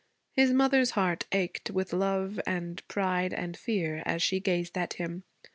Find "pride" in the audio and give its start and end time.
2.87-3.35